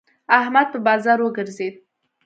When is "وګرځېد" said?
1.21-1.73